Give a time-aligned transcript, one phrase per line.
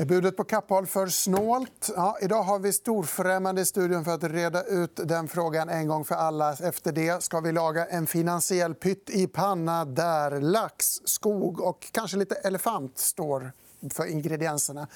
[0.00, 1.90] Är budet på Kappahl för snålt?
[1.96, 6.04] Ja, idag har vi storfrämmande i studion för att reda ut den frågan en gång
[6.04, 6.52] för alla.
[6.52, 12.16] Efter det ska vi laga en finansiell pytt i panna där lax, skog och kanske
[12.16, 13.52] lite elefant står
[13.94, 14.88] för ingredienserna.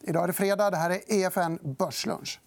[0.00, 0.70] Idag är det fredag.
[0.70, 2.40] Det här är EFN Börslunch.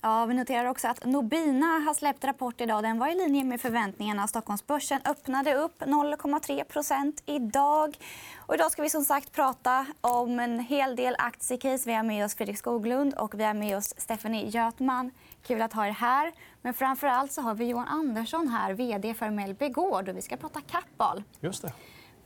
[0.00, 2.82] Ja, vi noterar också att Nobina har släppt rapport idag.
[2.82, 4.28] Den var i linje med förväntningarna.
[4.28, 7.98] Stockholmsbörsen öppnade upp 0,3% idag.
[8.36, 11.82] Och idag ska vi som sagt prata om en hel del aktiecase.
[11.86, 15.10] Vi har med oss Fredrik Skoglund och vi har med oss Stephanie Götman.
[15.42, 16.32] Kul att ha er här.
[16.62, 20.08] Men framför allt så har vi Johan Andersson här, vd för Mellby Gård.
[20.08, 21.22] vi ska prata Kappahl.
[21.40, 21.72] Just det.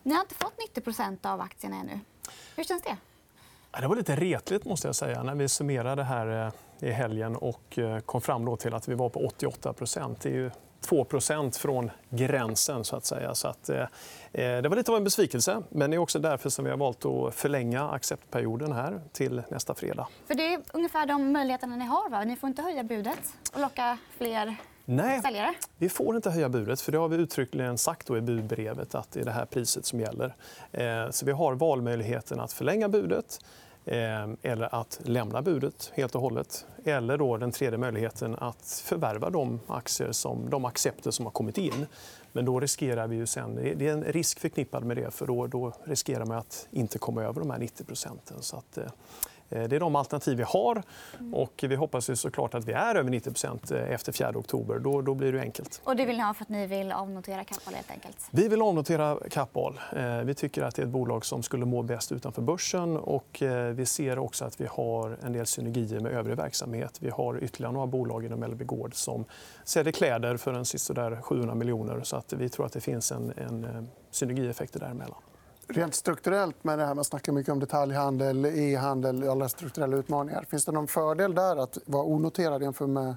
[0.02, 2.00] Ni har inte fått 90% av aktierna ännu.
[2.56, 2.97] Hur känns det?
[3.81, 7.79] Det var lite retligt måste jag säga när vi summerade här eh, i helgen och
[7.79, 9.75] eh, kom fram då till att vi var på 88
[10.23, 10.51] Det är ju
[10.87, 12.85] 2% från gränsen.
[12.85, 13.35] så att säga.
[13.35, 13.81] Så att, eh,
[14.33, 15.62] eh, det var lite av en besvikelse.
[15.69, 19.75] Men det är också därför som vi har valt att förlänga acceptperioden här till nästa
[19.75, 20.09] fredag.
[20.27, 22.11] För det är ungefär de möjligheterna ni har.
[22.11, 22.25] Va?
[22.25, 25.55] Ni får inte höja budet och locka fler Nej, säljare?
[25.78, 26.80] vi får inte höja budet.
[26.80, 30.00] för Det har vi uttryckligen sagt i budbrevet att det är det här priset som
[30.00, 30.34] gäller.
[31.11, 33.39] Så vi har valmöjligheten att förlänga budet
[33.84, 36.66] Eh, eller att lämna budet helt och hållet.
[36.84, 41.58] Eller då den tredje möjligheten att förvärva de, aktier som, de accepter som har kommit
[41.58, 41.86] in.
[42.33, 43.55] Men då riskerar vi ju sen...
[43.55, 45.11] Det är en risk förknippad med det.
[45.11, 48.36] för Då, då riskerar man att inte komma över de här 90 procenten.
[48.42, 50.83] Så att, eh, Eh, det är de alternativ vi har.
[51.33, 54.78] Och vi hoppas ju såklart att vi är över 90 eh, efter 4 oktober.
[54.78, 55.81] Då, då blir det enkelt.
[55.84, 57.75] Och det vill ni ha för att ni vill avnotera Kappahl?
[57.75, 58.17] Helt enkelt.
[58.30, 59.80] Vi vill avnotera Kappahl.
[59.97, 62.97] Eh, vi tycker att det är ett bolag som skulle må bäst utanför börsen.
[62.97, 63.42] Och
[63.73, 66.98] vi ser också att vi har en del synergier med övrig verksamhet.
[67.00, 69.25] Vi har ytterligare några bolag inom Mellby Gård som
[69.64, 72.00] säljer kläder för en 700 miljoner.
[72.03, 75.19] Så att vi tror att det finns en, en synergieffekter däremellan.
[75.75, 80.45] Rent strukturellt med det här, man snackar mycket om detaljhandel, e-handel, alla strukturella utmaningar.
[80.51, 83.14] Finns det någon fördel där att vara onoterad jämfört med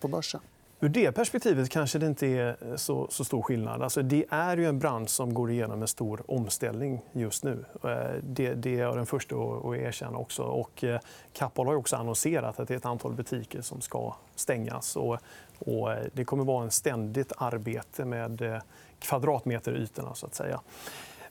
[0.00, 0.40] på börsen?
[0.80, 3.82] Ur det perspektivet kanske det inte är så, så stor skillnad.
[3.82, 7.64] Alltså, det är ju en bransch som går igenom en stor omställning just nu.
[7.84, 7.90] Eh,
[8.22, 10.18] det, det är jag den första att erkänna.
[10.18, 10.42] Också.
[10.42, 11.00] Och, eh,
[11.32, 14.96] Kappahl har också annonserat att det är ett antal butiker som ska stängas.
[14.96, 15.18] Och,
[15.58, 18.62] och eh, det kommer att vara ett ständigt arbete med
[18.98, 20.14] kvadratmeterytorna.
[20.14, 20.60] Så att säga.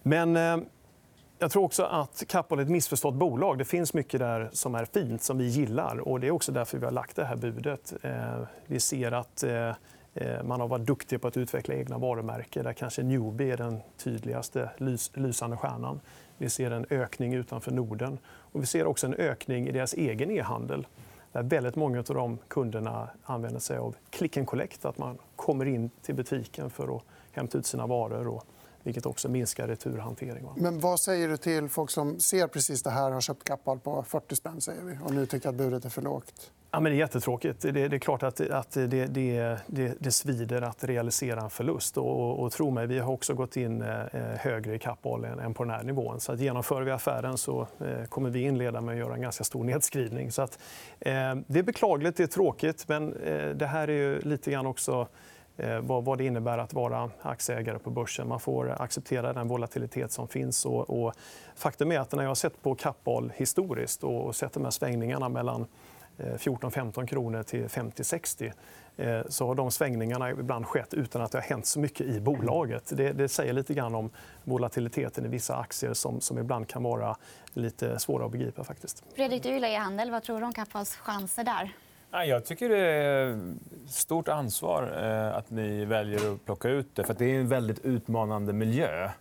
[0.03, 0.57] Men eh,
[1.39, 3.57] jag tror också att Kappahl är ett missförstått bolag.
[3.57, 6.00] Det finns mycket där som är fint, som vi gillar.
[6.00, 7.94] och Det är också därför vi har lagt det här budet.
[8.01, 9.69] Eh, vi ser att eh,
[10.13, 12.63] eh man har varit duktig på att utveckla egna varumärken.
[12.63, 14.69] Där kanske Newbie är den tydligaste
[15.13, 16.00] lysande stjärnan.
[16.38, 18.17] Vi ser en ökning utanför Norden.
[18.25, 20.88] Och vi ser också en ökning i deras egen e-handel.
[21.31, 24.85] Där väldigt många av de kunderna använder sig av click and collect.
[24.85, 28.28] Att man kommer in till butiken för att hämta ut sina varor
[28.84, 30.50] vilket också minskar returhantering.
[30.56, 34.03] Men vad säger du till folk som ser precis det här har köpt Kappahl på
[34.03, 36.52] 40 spänn säger vi, och nu tycker att budet är för lågt?
[36.74, 37.62] Ja, men det är jättetråkigt.
[37.62, 41.97] Det, är klart att, att det, det, det, det svider att realisera en förlust.
[41.97, 44.06] Och, och, tro mig, vi har också gått in eh,
[44.40, 46.20] högre i Kappahl än på den här nivån.
[46.20, 49.44] Så att genomför vi affären så eh, kommer vi inleda med att göra en ganska
[49.44, 50.31] stor nedskrivning.
[50.31, 50.59] Så att,
[51.00, 52.88] eh, det är beklagligt, det är tråkigt.
[52.88, 55.08] Men eh, det här är ju lite grann också
[55.57, 58.28] Eh, vad det innebär att vara aktieägare på börsen.
[58.28, 60.66] Man får acceptera den volatilitet som finns.
[60.66, 61.13] Och,
[61.56, 65.29] faktum är att när jag har sett på Kappahl historiskt och sett de här svängningarna
[65.29, 65.66] mellan
[66.17, 68.51] eh, 14-15 kronor till 50-60
[68.97, 72.19] eh, så har de svängningarna ibland skett utan att det har hänt så mycket i
[72.19, 72.97] bolaget.
[72.97, 74.09] Det, det säger lite grann om
[74.44, 77.16] volatiliteten i vissa aktier som, som ibland kan vara
[77.53, 78.63] lite svåra att begripa.
[78.63, 79.03] Faktiskt.
[79.16, 80.11] Fredrik, du gillar e-handel.
[80.11, 81.72] Vad tror du om Kappahls chanser där?
[82.13, 83.39] Jag tycker det är
[83.88, 87.03] stort ansvar eh, att ni väljer att plocka ut det.
[87.03, 89.11] För det är en väldigt utmanande miljö eh,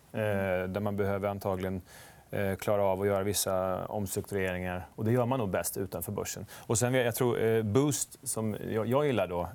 [0.68, 1.82] där man behöver antagligen
[2.30, 4.86] eh, klara av att göra vissa omstruktureringar.
[4.94, 6.46] Och det gör man nog bäst utanför börsen.
[6.66, 9.48] Och sen, jag tror, Boost, som jag gillar, då,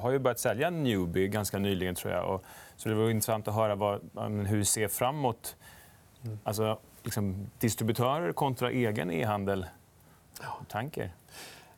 [0.00, 1.94] har ju börjat sälja Newbie ganska nyligen.
[1.94, 2.34] Tror jag.
[2.34, 2.44] Och,
[2.76, 4.00] så det vore intressant att höra vad,
[4.46, 5.56] hur vi ser framåt.
[6.42, 9.66] Alltså, liksom, distributörer kontra egen e-handel.
[10.68, 11.12] Tanker?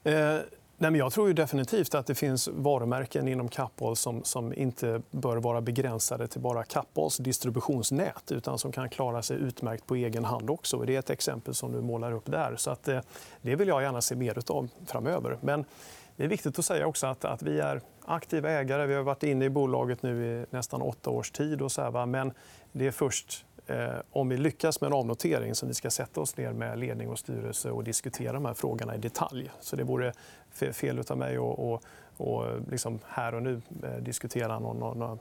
[0.04, 0.38] Eh...
[0.84, 5.02] Nej, men jag tror ju definitivt att det finns varumärken inom Kappahl som, som inte
[5.10, 10.24] bör vara begränsade till bara Kappahls distributionsnät utan som kan klara sig utmärkt på egen
[10.24, 10.78] hand också.
[10.78, 12.56] Det är ett exempel som du målar upp där.
[12.56, 13.00] Så att, eh,
[13.42, 15.38] det vill jag gärna se mer av framöver.
[15.40, 15.64] Men
[16.16, 18.86] det är viktigt att säga också att, att vi är aktiva ägare.
[18.86, 21.62] Vi har varit inne i bolaget nu i nästan åtta års tid.
[21.62, 22.32] Och så här, men
[22.72, 23.46] det är först
[24.12, 27.18] om vi lyckas med en avnotering som vi ska sätta oss ner med ledning och
[27.18, 29.50] styrelse och diskutera de här frågorna i detalj.
[29.60, 30.12] Så det vore
[30.72, 35.18] fel av mig att liksom här och nu eh, diskutera någon, någon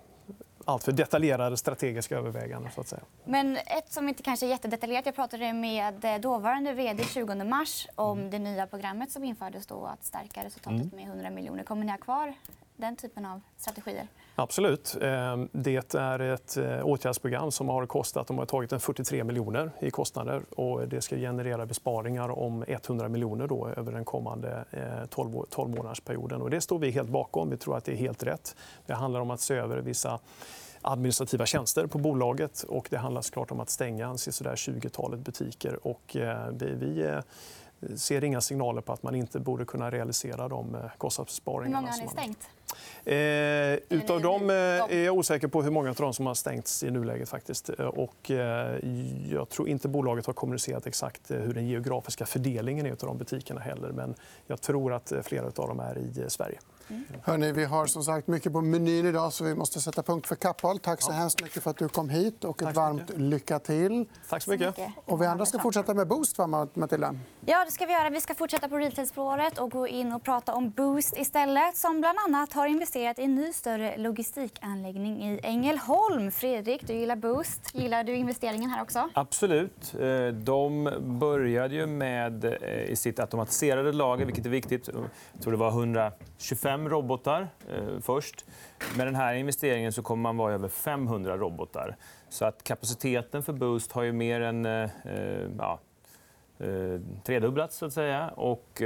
[0.65, 2.71] alltför detaljerade strategiska överväganden.
[2.71, 3.01] Så att säga.
[3.25, 5.05] Men ett som inte kanske är jättedetaljerat.
[5.05, 10.03] Jag pratade med dåvarande vd 20 mars om det nya programmet som infördes då att
[10.03, 10.95] stärka resultatet mm.
[10.95, 11.63] med 100 miljoner.
[11.63, 12.33] Kommer ni ha kvar
[12.83, 14.07] den typen av strategier?
[14.35, 14.97] Absolut.
[15.01, 19.71] Ehm, det är ett eh, åtgärdsprogram som har kostat de har tagit en 43 miljoner
[19.79, 20.41] i kostnader.
[20.55, 26.41] och Det ska generera besparingar om 100 miljoner då över den kommande eh, 12-månadersperioden.
[26.41, 27.49] Och det står vi helt bakom.
[27.49, 28.55] Vi tror att det är helt rätt.
[28.85, 30.19] Det handlar om att se över vissa
[30.81, 32.63] administrativa tjänster på bolaget.
[32.63, 35.87] och Det handlar såklart om att stänga 20-talet butiker.
[35.87, 37.19] Och eh, vi
[37.95, 41.77] ser inga signaler på att man inte borde kunna realisera de kostnadsbesparingarna.
[41.77, 42.49] Hur många har ni stängt?
[43.05, 46.83] Eh, utav dem eh, är jag osäker på hur många av dem som har stängts
[46.83, 47.29] i nuläget.
[47.29, 47.69] Faktiskt.
[47.79, 48.77] Eh, och, eh,
[49.31, 53.17] jag tror inte bolaget har kommunicerat exakt eh, hur den geografiska fördelningen är av de
[53.17, 53.59] butikerna.
[53.59, 53.91] heller.
[53.91, 54.15] Men
[54.47, 56.59] jag tror att flera av dem är i Sverige.
[56.89, 57.03] Mm.
[57.23, 60.35] Hörrni, vi har som sagt mycket på menyn idag så vi måste sätta punkt för
[60.35, 60.79] Kappahl.
[60.79, 62.43] Tack så hemskt mycket för att du kom hit.
[62.43, 64.05] och ett varmt lycka till.
[64.29, 64.75] Tack så mycket.
[65.05, 67.15] Och vi andra ska fortsätta med Boost, va, Matilda?
[67.45, 68.09] Ja, det ska vi göra.
[68.09, 72.19] Vi ska fortsätta på retailspåret och gå in och prata om Boost istället som bland
[72.27, 76.31] annat har investerat i en ny större logistikanläggning i Ängelholm.
[76.31, 77.69] Fredrik, du gillar Boost.
[77.73, 79.09] Gillar du investeringen här också?
[79.13, 79.95] Absolut.
[79.99, 84.89] Eh, de började ju med eh, i sitt automatiserade lager, vilket är viktigt.
[85.33, 88.45] Jag tror det var 125 robotar eh, först.
[88.97, 91.95] Med den här investeringen så kommer man vara över 500 robotar.
[92.29, 94.89] Så att kapaciteten för Boost har ju mer än
[95.57, 95.79] ja,
[97.23, 97.77] tredubblats.
[97.77, 98.29] Så att säga.
[98.29, 98.81] Och,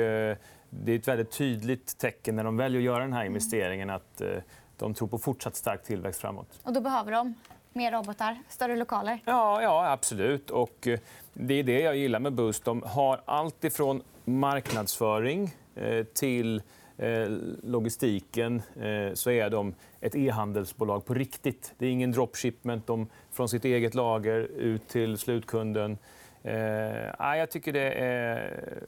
[0.69, 4.21] det är ett väldigt tydligt tecken när de väljer att göra den här investeringen att
[4.21, 4.29] eh,
[4.77, 6.59] de tror på fortsatt stark tillväxt framåt.
[6.63, 7.33] Och då behöver de
[7.73, 9.19] mer robotar, större lokaler?
[9.25, 10.49] Ja, ja absolut.
[10.49, 10.99] Och eh,
[11.33, 12.65] det är det jag gillar med Boost.
[12.65, 16.61] De har allt ifrån marknadsföring eh, till
[16.97, 17.29] Eh,
[17.63, 21.73] logistiken eh, så är de ett e-handelsbolag på riktigt.
[21.77, 25.97] Det är ingen dropshipment de, från sitt eget lager ut till slutkunden.
[26.43, 28.37] Eh, jag tycker det är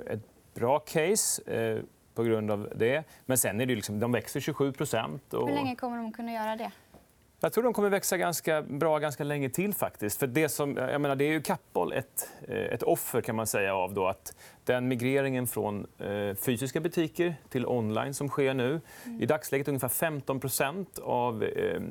[0.09, 1.41] ett bra case
[2.15, 3.03] på grund av det.
[3.25, 4.73] Men sen är det liksom, de växer 27
[5.31, 5.49] och...
[5.49, 6.71] Hur länge kommer de kunna göra det?
[7.41, 9.73] Jag tror de kommer växa ganska bra ganska länge till.
[9.73, 10.19] faktiskt.
[10.19, 13.47] För det, som, jag menar, det är ju Kappahl ett, eh, ett offer kan man
[13.47, 18.81] säga av då, att den migreringen från eh, fysiska butiker till online som sker nu.
[19.05, 19.21] Mm.
[19.21, 21.81] I dagsläget ungefär 15% av eh,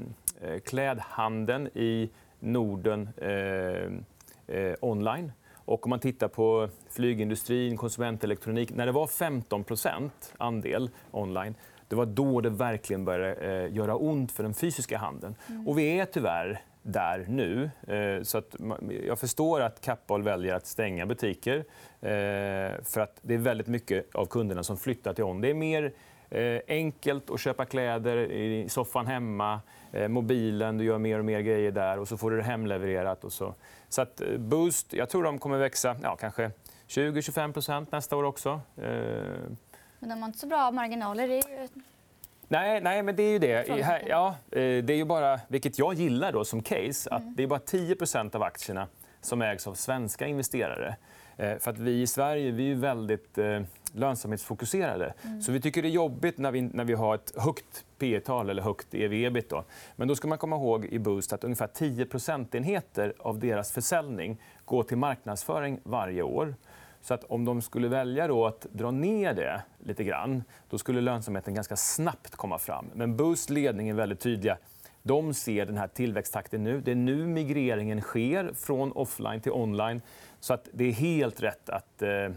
[0.41, 2.11] eh, klädhandeln i
[2.41, 5.33] Norden eh, eh, online.
[5.55, 8.75] Och om man tittar på flygindustrin, konsumentelektronik.
[8.75, 9.65] När det var 15
[10.39, 11.55] andel online
[11.89, 15.35] det var då det verkligen började eh, göra ont för den fysiska handeln.
[15.49, 15.69] Mm.
[15.69, 17.71] Och vi är tyvärr där nu.
[17.87, 18.57] Eh, så att
[19.07, 21.57] jag förstår att Kappahl väljer att stänga butiker.
[22.01, 25.41] Eh, för att Det är väldigt mycket av kunderna som flyttar till on.
[25.41, 25.93] Det är mer
[26.69, 29.61] enkelt att köpa kläder i soffan hemma,
[30.09, 33.25] mobilen, du gör mer och mer grejer där och så får du det hemlevererat.
[33.25, 33.55] Och så.
[33.89, 36.51] Så att Boost, jag tror de kommer växa ja, kanske
[36.89, 38.61] 20-25% nästa år också.
[39.99, 41.29] Men de har inte så bra marginaler.
[41.29, 41.69] Det är ju...
[42.49, 43.67] Nej, nej, men det är ju det.
[44.09, 47.35] Ja, det är ju bara, vilket jag gillar då som case, att mm.
[47.37, 48.87] det är bara 10% av aktierna
[49.21, 50.97] som ägs av svenska investerare.
[51.37, 53.39] För att vi i Sverige vi är väldigt
[53.93, 55.15] lönsamhetsfokuserade.
[55.25, 55.43] Mm.
[55.43, 58.51] Så vi tycker det är jobbigt när vi, när vi har ett högt P tal
[58.51, 59.51] eller högt ev-ebit.
[59.51, 59.65] Då.
[59.97, 64.43] Men då ska man komma ihåg i Boost att ungefär 10 procentenheter av deras försäljning
[64.65, 66.55] går till marknadsföring varje år.
[67.01, 71.01] Så att om de skulle välja då att dra ner det lite grann då skulle
[71.01, 72.91] lönsamheten ganska snabbt komma fram.
[72.95, 74.59] Men Boost ledning är väldigt tydliga.
[75.03, 76.81] De ser den här tillväxttakten nu.
[76.81, 80.03] Det är nu migreringen sker från offline till online.
[80.41, 82.29] Så att det är helt rätt att eh,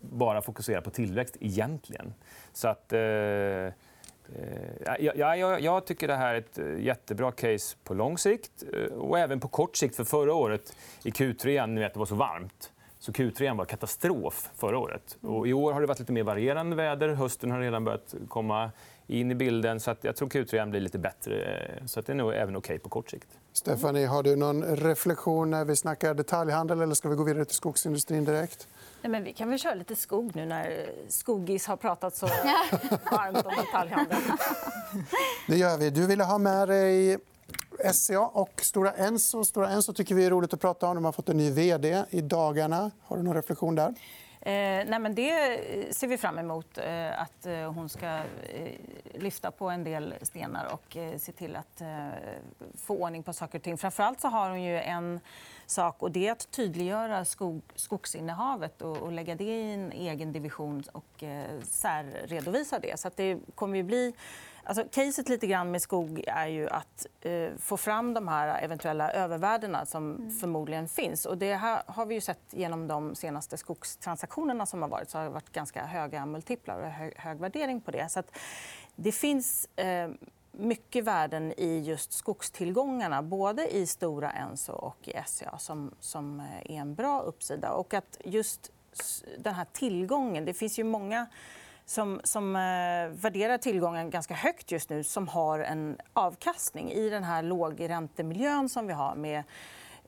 [0.00, 2.14] bara fokusera på tillväxt egentligen.
[2.52, 3.72] Så att, eh, eh
[4.98, 8.92] ja, jag, jag tycker det här är ett eh, jättebra case på lång sikt eh,
[8.92, 9.96] och även på kort sikt.
[9.96, 12.72] För Förra året i Q3 ni vet, det var så varmt.
[13.02, 15.16] Så Q3 var katastrof förra året.
[15.20, 17.08] Och I år har det varit lite mer varierande väder.
[17.08, 18.70] Hösten har redan börjat komma
[19.06, 19.80] in i bilden.
[19.80, 21.58] Så att jag tror Q3 blir lite bättre.
[21.86, 23.28] Så att det är nog även okej okay på kort sikt.
[23.52, 27.56] Stefanie, har du någon reflektion när vi snackar detaljhandel eller ska vi gå vidare till
[27.56, 28.68] skogsindustrin direkt?
[29.02, 32.26] Nej, men vi kan väl köra lite skog nu när Skogis har pratat så
[33.10, 34.18] varmt om detaljhandel.
[35.48, 35.90] Det gör vi.
[35.90, 37.18] Du ville ha med dig
[37.92, 39.44] SCA och Stora Enso.
[39.44, 40.94] Stora Enso tycker vi är roligt att prata om.
[40.94, 42.90] De har fått en ny vd i dagarna.
[43.02, 43.94] Har du någon reflektion där?
[44.44, 46.78] Eh, nej, men det eh, ser vi fram emot.
[46.78, 48.72] Eh, att eh, hon ska eh,
[49.14, 52.08] lyfta på en del stenar och eh, se till att eh,
[52.76, 53.78] få ordning på saker och ting.
[53.78, 55.20] Framförallt så har hon ju en
[55.66, 60.32] sak och det är att tydliggöra skog, skogsinnehavet och, och lägga det i en egen
[60.32, 63.00] division och eh, särredovisa det.
[63.00, 64.14] Så att det kommer ju bli
[64.64, 69.12] Alltså, caset lite grann med skog är ju att eh, få fram de här eventuella
[69.12, 70.30] övervärdena som mm.
[70.30, 71.26] förmodligen finns.
[71.26, 75.10] Och det här har vi ju sett genom de senaste skogstransaktionerna som har varit.
[75.10, 78.08] Så har det varit ganska höga multiplar och hög, hög värdering på det.
[78.08, 78.38] Så att
[78.96, 80.10] det finns eh,
[80.52, 86.76] mycket värden i just skogstillgångarna både i Stora Enso och i SCA som, som eh,
[86.76, 87.72] är en bra uppsida.
[87.72, 88.70] Och att just
[89.38, 90.44] den här tillgången...
[90.44, 91.26] Det finns ju många
[91.84, 97.24] som, som eh, värderar tillgången ganska högt just nu som har en avkastning i den
[97.24, 99.42] här lågräntemiljön som vi har med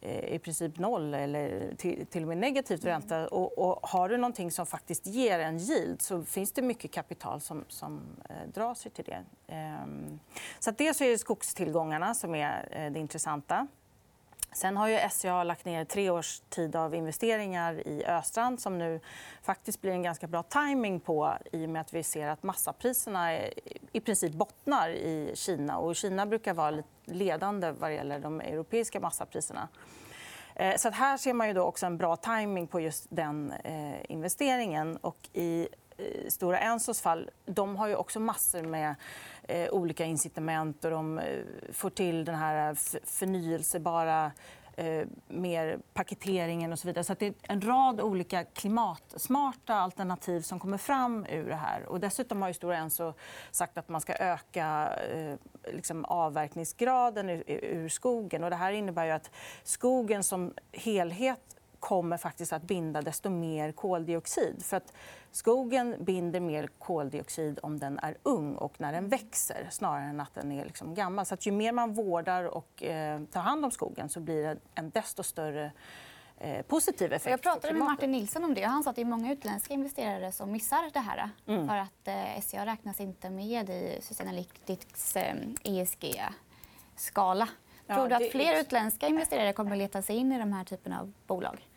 [0.00, 1.75] eh, i princip noll eller
[2.11, 2.93] till, och med negativt mm.
[2.93, 3.28] ränta.
[3.28, 7.40] Och, och har du någonting som faktiskt ger en yield så finns det mycket kapital
[7.40, 9.25] som, som eh, drar sig till det.
[9.47, 10.19] Ehm,
[10.59, 13.66] så att dels är det skogstillgångarna som är eh, det intressanta.
[14.55, 19.01] Sen har ju SCA lagt ner tre års tid av investeringar i Östrand som nu
[19.43, 23.39] faktiskt blir en ganska bra timing på i och med att vi ser att massapriserna
[23.93, 25.79] i princip bottnar i Kina.
[25.79, 29.69] Och Kina brukar vara ledande vad gäller de europeiska massapriserna.
[30.55, 33.95] Eh, så här ser man ju då också en bra timing på just den eh,
[34.09, 34.97] investeringen.
[34.97, 35.69] Och I
[36.29, 38.95] Stora Ensos fall de har ju också massor med
[39.43, 44.33] eh, olika incitament och de eh, får till den här eh, förnyelsebara
[44.77, 47.05] eh, mer paketeringen och så vidare.
[47.05, 51.87] Så det är en rad olika klimatsmarta alternativ som kommer fram ur det här.
[51.87, 53.13] Och dessutom har ju Stora Enso
[53.51, 55.35] sagt att man ska öka eh,
[55.73, 58.45] liksom avverkningsgraden ur, ur skogen.
[58.45, 59.31] Och det här innebär ju att
[59.63, 64.64] skogen som helhet kommer faktiskt att binda desto mer koldioxid.
[64.64, 64.93] För att
[65.33, 70.35] skogen binder mer koldioxid om den är ung och när den växer snarare än att
[70.35, 71.26] den är liksom gammal.
[71.26, 74.57] Så att ju mer man vårdar och eh, tar hand om skogen så blir det
[74.75, 75.73] en desto större
[76.38, 77.31] eh, positiv effekt.
[77.31, 78.62] Jag pratade med Martin Nilsson om det.
[78.62, 81.31] Han sa att det är många utländska investerare som missar det här.
[81.47, 81.69] Mm.
[81.69, 87.49] För att eh, SCA räknas inte med i Sustainalytics eh, ESG-skala.
[87.87, 90.93] Tror du att fler utländska investerare kommer att leta sig in i de här typen
[90.93, 91.69] av bolag?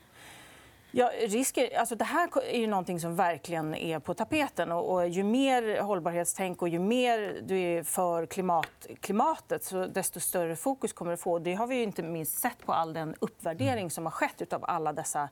[1.00, 4.72] Ja, risker, alltså det här är ju någonting som verkligen är på tapeten.
[4.72, 10.20] Och, och ju mer hållbarhetstänk och ju mer du är för klimat, klimatet så desto
[10.20, 11.40] större fokus kommer du få.
[11.40, 14.94] Det har vi inte minst sett på all den uppvärdering som har skett av alla
[14.94, 15.30] dessa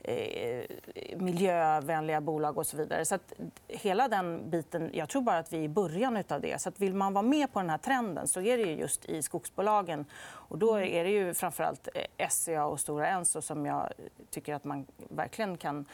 [0.00, 0.62] eh,
[1.16, 3.04] miljövänliga bolag och så vidare.
[3.04, 3.32] Så att
[3.68, 6.60] hela den biten, jag tror bara att vi är i början av det.
[6.60, 9.22] Så att vill man vara med på den här trenden så är det just i
[9.22, 10.04] skogsbolagen.
[10.48, 13.92] Och då är det ju framförallt eh, SCA och Stora Enso som jag
[14.30, 15.86] tycker att man verkligen kan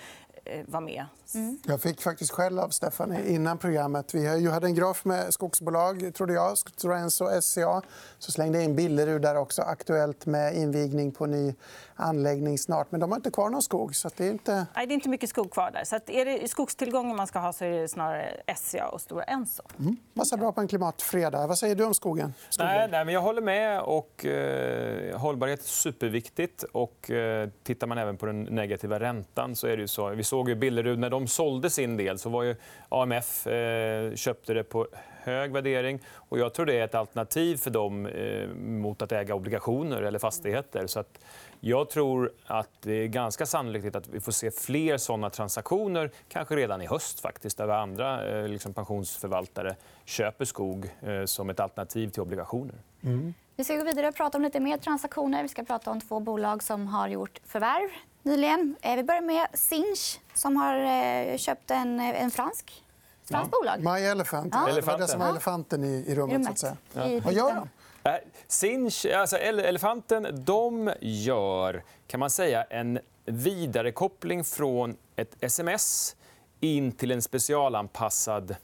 [0.47, 1.07] Eh, vara med.
[1.35, 1.59] Mm.
[1.67, 4.15] Jag fick faktiskt skäll av Stefan innan programmet.
[4.15, 7.83] Vi hade en graf med skogsbolag, trodde jag, Stora Enso och SCA.
[8.19, 9.63] Så slängde jag in bilder ur där också.
[9.63, 11.55] Aktuellt med invigning på ny
[11.95, 12.91] anläggning snart.
[12.91, 13.97] Men de har inte kvar någon skog.
[13.97, 14.67] Så det, är inte...
[14.77, 15.85] Nej, det är inte mycket skog kvar där.
[15.85, 19.63] Så är det skogstillgången man ska ha så är det snarare SCA och Stora Enso.
[19.79, 19.97] Mm.
[20.15, 21.49] Passar bra på en klimatfredag.
[21.49, 22.35] Vad säger du om skogen?
[22.59, 23.81] Nej, nej, men jag håller med.
[23.81, 26.63] Och, eh, hållbarhet är superviktigt.
[26.73, 30.09] Och, eh, tittar man även på den negativa räntan så är det ju så.
[30.09, 32.57] Vi såg ju Billerud, när de sålde sin del så var ju
[32.89, 34.87] AMF eh, köpte det på
[35.23, 36.01] hög värdering.
[36.15, 40.19] Och jag tror det är ett alternativ för dem eh, mot att äga obligationer eller
[40.19, 40.87] fastigheter.
[40.87, 41.19] Så att
[41.61, 46.57] jag tror att det är ganska sannolikt att vi får se fler såna transaktioner, kanske
[46.57, 52.09] redan i höst, faktiskt, där andra eh, liksom pensionsförvaltare köper skog eh, som ett alternativ
[52.09, 52.75] till obligationer.
[53.03, 53.35] Mm.
[53.57, 55.43] Vi ska gå vidare och prata om lite mer transaktioner.
[55.43, 57.91] Vi ska prata om två bolag som har gjort förvärv
[58.23, 58.77] nyligen.
[58.83, 62.85] Eh, vi börjar med Sinch som har eh, köpt en, en fransk
[63.25, 63.59] Franskt ja.
[63.61, 64.01] bolag.
[64.01, 64.55] My Elephant.
[64.55, 64.75] Ja.
[64.75, 66.45] Det var det som var elefanten i, i rummet.
[66.45, 66.77] Så att säga.
[66.93, 67.21] Ja.
[67.25, 67.69] Vad gör de?
[68.11, 76.17] Eh, Sinch, alltså elefanten, de gör kan man säga, en vidarekoppling från ett sms
[76.61, 78.57] in till en specialanpassad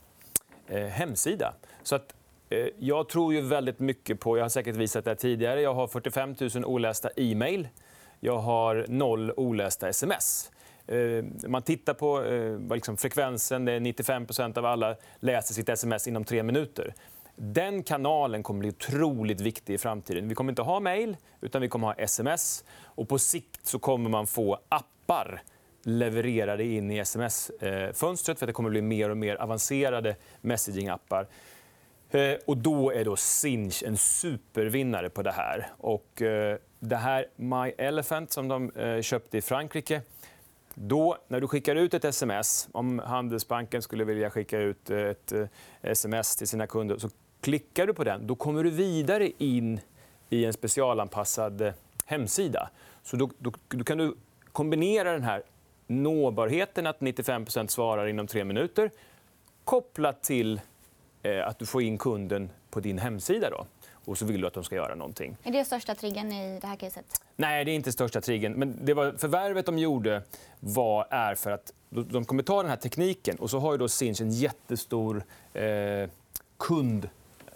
[0.67, 1.53] eh, hemsida.
[1.83, 2.13] Så att,
[2.51, 4.37] Eh, jag tror ju väldigt mycket på...
[4.37, 5.61] Jag har säkert visat det tidigare.
[5.61, 7.67] Jag har 45 000 olästa e-mail.
[8.19, 10.51] Jag har noll olästa sms.
[10.87, 13.65] Eh, man tittar på eh, liksom, frekvensen.
[13.65, 16.93] Det är 95% av alla läser sitt sms inom tre minuter.
[17.35, 20.29] Den kanalen kommer bli otroligt viktig i framtiden.
[20.29, 22.63] Vi kommer inte ha mejl, utan vi kommer ha sms.
[22.83, 25.41] Och på sikt så kommer man få appar
[25.83, 28.39] levererade in i sms-fönstret.
[28.39, 31.27] för Det kommer bli mer och mer avancerade messaging-appar.
[32.11, 35.67] Eh, och då är då Sinch en supervinnare på det här.
[35.77, 40.01] Och eh, det här My Elephant som de eh, köpte i Frankrike
[40.73, 45.33] då, när du skickar ut ett sms, om Handelsbanken skulle vilja skicka ut ett
[45.81, 47.09] sms till sina kunder, så
[47.41, 48.27] klickar du på den.
[48.27, 49.79] Då kommer du vidare in
[50.29, 51.73] i en specialanpassad
[52.05, 52.69] hemsida.
[53.03, 54.15] Så då, då, då kan du
[54.51, 55.43] kombinera den här
[55.87, 58.91] nåbarheten, att 95% svarar inom tre minuter
[59.63, 60.61] kopplat till
[61.45, 63.49] att du får in kunden på din hemsida.
[63.49, 63.65] Då.
[64.05, 65.37] Och så vill du att de ska göra någonting.
[65.43, 67.21] Är det största triggern i det här caset?
[67.35, 68.53] Nej, det är inte största triggern.
[68.53, 70.21] Men det var, förvärvet de gjorde
[70.59, 73.87] var, är för att de kommer ta den här tekniken och så har ju då
[73.87, 75.23] Sinch en jättestor
[75.53, 76.09] eh,
[76.57, 77.09] kund.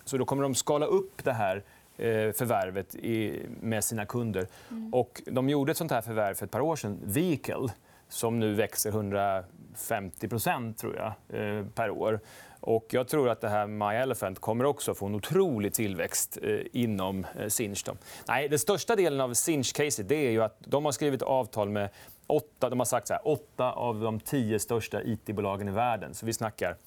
[0.06, 1.64] Så då kommer de skala upp det här
[1.98, 4.48] eh, förvärvet i, med sina kunder.
[4.72, 4.94] Mm.
[4.94, 7.70] Och de gjorde ett sånt här förvärv för ett par år sedan, Vehicle
[8.10, 12.20] som nu växer 150% tror jag, eh, per år.
[12.66, 16.60] Och jag tror att det här My Elephant kommer också få en otrolig tillväxt eh,
[16.72, 17.84] inom eh, Sinch.
[17.86, 17.96] Då.
[18.28, 21.90] Nej, den största delen av Sinch-caset är ju att de har skrivit avtal med
[22.28, 26.14] åtta, de har sagt så här, åtta av de tio största it-bolagen i världen.
[26.14, 26.78] Så vi snackar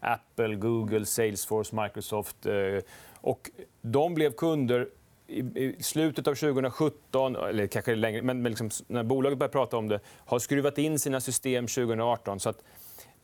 [0.00, 2.46] Apple, Google, Salesforce, Microsoft.
[2.46, 2.54] Eh,
[3.14, 3.50] och
[3.82, 4.88] de blev kunder
[5.54, 10.00] i slutet av 2017, eller kanske längre, men liksom när bolaget började prata om det,
[10.26, 12.40] har skruvat in sina system 2018.
[12.40, 12.64] Så att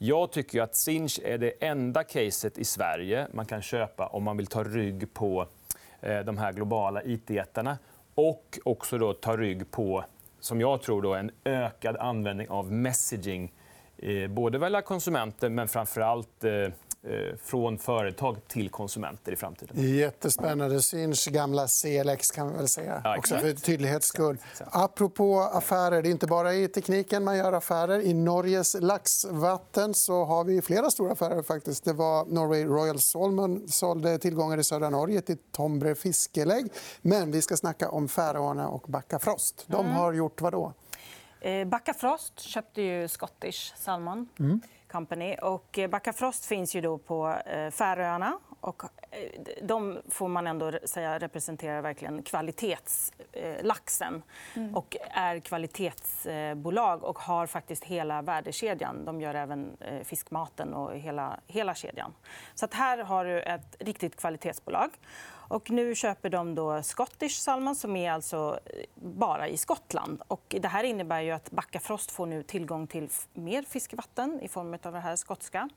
[0.07, 4.37] jag tycker att Sinch är det enda caset i Sverige man kan köpa om man
[4.37, 5.47] vill ta rygg på
[6.01, 7.79] eh, de här globala it-jättarna
[8.15, 10.05] och också då ta rygg på,
[10.41, 13.53] som jag tror, då, en ökad användning av messaging
[13.99, 16.69] eh, både vad gäller konsumenter men framför allt Eh,
[17.43, 19.97] från företag till konsumenter i framtiden.
[19.97, 20.83] Jättespännande.
[20.83, 23.01] Sinch gamla CLX kan man väl säga.
[23.05, 24.39] Ja, också för tydlighets skull.
[24.67, 28.01] Apropå affärer, det är inte bara i tekniken man gör affärer.
[28.01, 31.43] I Norges laxvatten så har vi flera stora affärer.
[31.43, 31.85] faktiskt.
[31.85, 36.67] Det var Norway Royal Salmon sålde tillgångar i södra Norge till Tombre fiskelägg.
[37.03, 39.65] Men vi ska snacka om Färöarna och Backafrost.
[39.67, 39.97] De mm.
[39.97, 40.73] har gjort vad då?
[41.41, 44.29] Eh, Backafrost köpte ju Scottish Salmon.
[44.39, 44.61] Mm.
[44.95, 45.37] Company.
[45.43, 48.39] Och eh, Backafrost finns ju då på eh, Färöarna.
[48.65, 48.89] Och eh,
[49.63, 54.23] de får man ändå säga representerar verkligen kvalitetslaxen
[54.55, 54.77] mm.
[54.77, 59.05] och är kvalitetsbolag och har faktiskt hela värdekedjan.
[59.05, 62.15] De gör även fiskmaten och hela, hela kedjan.
[62.55, 64.91] Så att här har du ett riktigt kvalitetsbolag.
[65.49, 70.23] Och nu köper de då Scottish Salmon som är alltså eh, bara i Skottland.
[70.29, 74.79] Och det här innebär ju att Backafrost får nu tillgång till mer fiskevatten i form
[74.83, 75.69] av det här skotska.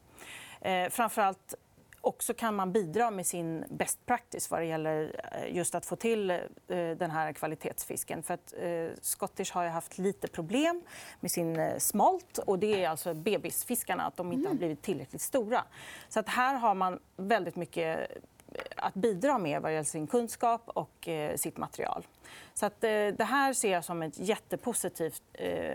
[0.61, 1.55] Eh, framförallt
[2.01, 5.95] också kan man bidra med sin best practice vad det gäller eh, just att få
[5.95, 8.23] till eh, den här kvalitetsfisken.
[8.23, 10.83] För att, eh, Scottish har haft lite problem
[11.19, 12.37] med sin smolt.
[12.37, 14.57] Och det är alltså bebisfiskarna, att de inte har mm.
[14.57, 15.63] blivit tillräckligt stora.
[16.09, 18.11] Så att här har man väldigt mycket
[18.75, 22.07] att bidra med vad gäller sin kunskap och sitt material.
[22.53, 25.15] Så att, det här ser jag som en jättepositiv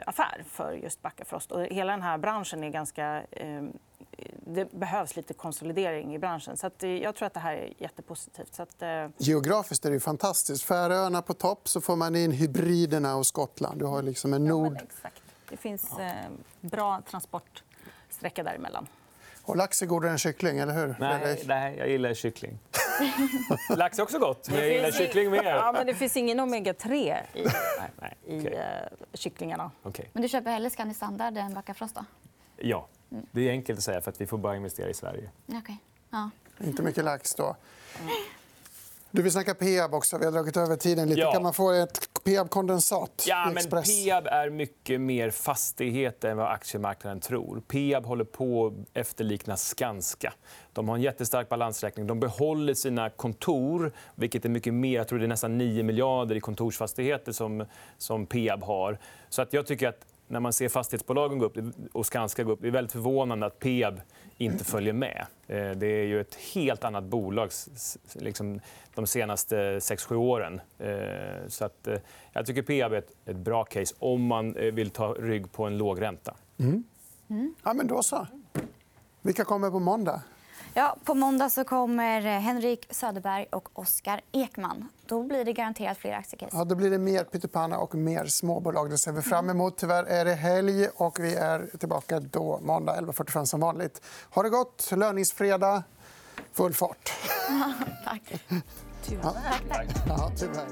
[0.06, 1.52] affär för just Backafrost.
[1.52, 3.22] Och hela den här branschen är ganska...
[4.46, 6.56] det behövs lite konsolidering i branschen.
[6.56, 8.54] Så att, jag tror att det här är jättepositivt.
[8.54, 8.82] Så att,
[9.16, 10.64] Geografiskt är det fantastiskt.
[10.64, 13.78] Färöarna på topp, så får man in hybriderna och Skottland.
[13.78, 14.76] Du har liksom en nord...
[14.76, 15.22] Ja, exakt.
[15.48, 15.90] Det finns
[16.60, 18.86] bra transportsträcka däremellan.
[19.44, 20.96] Och lax är godare än kyckling, eller hur?
[20.98, 22.58] Nej, nej jag gillar kyckling.
[23.76, 25.44] Lax är också gott, men jag gillar kyckling mer.
[25.44, 28.16] Ja, men det finns ingen omega-3 i, nej, nej.
[28.26, 28.52] i okay.
[28.52, 28.66] eh,
[29.14, 29.70] kycklingarna.
[29.82, 30.06] Okay.
[30.12, 31.94] Men du köper hellre Scandi Standard än Backafrost?
[31.94, 32.04] Då?
[32.56, 32.88] Ja.
[33.12, 33.26] Mm.
[33.32, 35.30] Det är enkelt att säga, för att vi får bara investera i Sverige.
[35.46, 35.76] Okay.
[36.10, 36.30] Ja.
[36.58, 37.56] Inte mycket lax då.
[38.00, 38.12] Mm.
[39.14, 40.18] Du vill snacka Peab också.
[40.18, 41.20] Vi har dragit över tiden lite.
[41.20, 41.32] Ja.
[41.32, 43.24] Kan man få ett Peab-kondensat?
[43.26, 47.62] Ja, men Peab är mycket mer fastighet än vad aktiemarknaden tror.
[47.68, 50.32] Peab håller på att efterlikna Skanska.
[50.72, 52.06] De har en jättestark balansräkning.
[52.06, 54.96] De behåller sina kontor, vilket är mycket mer.
[54.96, 57.66] Jag tror det är nästan 9 miljarder i kontorsfastigheter som,
[57.98, 58.98] som Peab har.
[59.28, 61.56] Så att jag tycker att när man ser fastighetsbolagen gå upp
[61.92, 64.00] och Skanska gå upp, det är väldigt förvånande att Peab
[64.38, 65.26] inte följer med.
[65.46, 67.50] Eh, det är ju ett helt annat bolag
[68.12, 68.60] liksom,
[68.94, 70.60] de senaste 6-7 åren.
[70.78, 71.98] Eh, så att, eh,
[72.32, 75.78] jag tycker Peab är ett, ett bra case om man vill ta rygg på en
[75.78, 76.34] låg ränta.
[76.58, 76.84] Mm.
[77.28, 77.54] Mm.
[77.62, 78.26] Ja, men då så.
[79.22, 80.22] Vilka kommer på måndag?
[80.74, 84.88] Ja, på måndag så kommer Henrik Söderberg och Oskar Ekman.
[85.06, 86.56] Då blir det garanterat fler aktiecase.
[86.56, 88.90] Ja, då blir det mer pyttipanna och mer småbolag.
[88.90, 89.76] Det ser vi fram emot.
[89.76, 94.02] Tyvärr är det helg och vi är tillbaka då måndag 11.45 som vanligt.
[94.30, 94.90] Ha det gott.
[94.96, 95.82] Löningsfredag.
[96.52, 97.12] Full fart.
[98.04, 98.42] Tack.
[99.02, 99.32] Tyvärr.
[100.08, 100.66] Ja, tyvärr.